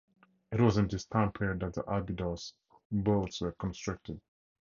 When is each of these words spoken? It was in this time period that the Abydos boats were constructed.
It 0.51 0.59
was 0.59 0.77
in 0.77 0.87
this 0.87 1.05
time 1.05 1.31
period 1.31 1.59
that 1.59 1.75
the 1.75 1.83
Abydos 1.87 2.55
boats 2.91 3.39
were 3.39 3.51
constructed. 3.51 4.19